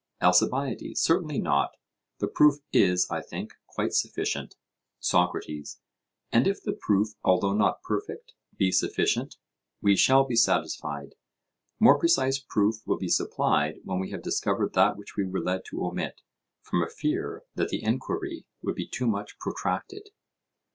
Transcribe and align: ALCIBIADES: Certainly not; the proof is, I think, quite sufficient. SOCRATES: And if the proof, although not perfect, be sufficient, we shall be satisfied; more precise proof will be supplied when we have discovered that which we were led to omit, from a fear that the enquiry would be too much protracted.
ALCIBIADES: 0.19 0.99
Certainly 0.99 1.37
not; 1.37 1.77
the 2.17 2.27
proof 2.27 2.55
is, 2.73 3.05
I 3.11 3.21
think, 3.21 3.53
quite 3.67 3.93
sufficient. 3.93 4.55
SOCRATES: 4.99 5.79
And 6.31 6.47
if 6.47 6.59
the 6.63 6.73
proof, 6.73 7.09
although 7.23 7.53
not 7.53 7.83
perfect, 7.83 8.33
be 8.57 8.71
sufficient, 8.71 9.37
we 9.79 9.95
shall 9.95 10.23
be 10.25 10.35
satisfied; 10.35 11.13
more 11.79 11.99
precise 11.99 12.39
proof 12.39 12.77
will 12.87 12.97
be 12.97 13.09
supplied 13.09 13.81
when 13.83 13.99
we 13.99 14.09
have 14.09 14.23
discovered 14.23 14.73
that 14.73 14.97
which 14.97 15.15
we 15.15 15.23
were 15.27 15.39
led 15.39 15.65
to 15.65 15.85
omit, 15.85 16.21
from 16.63 16.81
a 16.81 16.89
fear 16.89 17.43
that 17.53 17.69
the 17.69 17.83
enquiry 17.83 18.47
would 18.63 18.73
be 18.73 18.87
too 18.87 19.05
much 19.05 19.37
protracted. 19.37 20.09